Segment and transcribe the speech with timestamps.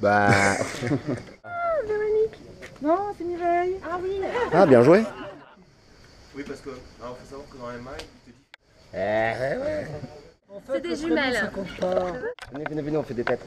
[0.00, 0.30] Bah.
[0.30, 0.56] ah,
[1.86, 2.38] Véronique
[2.82, 4.20] Non, c'est Mireille Ah oui
[4.52, 5.04] Ah, bien joué
[6.36, 6.70] Oui, parce que.
[7.00, 8.44] Alors, faut savoir que dans les mailles, tu te dis.
[8.94, 9.86] Eh, ouais
[10.66, 12.12] C'est des jumelles Ça compte pas
[12.52, 13.46] Venez, venez, venez, on fait des têtes.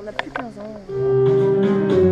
[0.00, 2.11] On a plus 15 ans.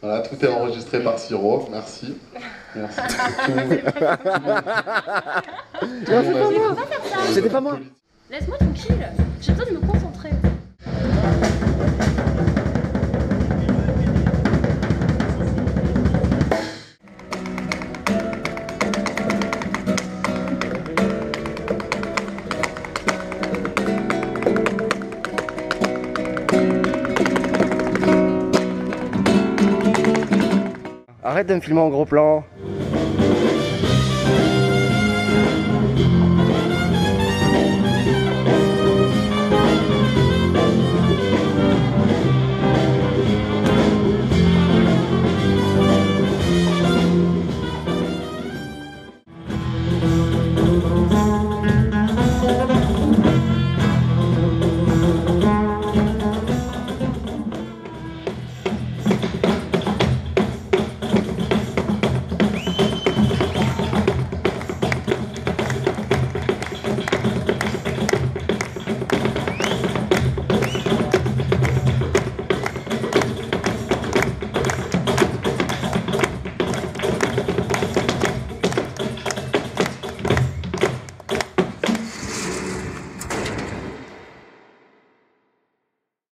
[0.00, 2.16] Voilà, tout est enregistré par Siro, merci.
[2.76, 3.00] Merci.
[7.34, 7.80] C'était pas moi.
[8.30, 9.08] Laisse-moi tranquille.
[9.40, 10.30] J'ai besoin de me concentrer.
[31.24, 32.44] Arrête de me filmer en gros plan.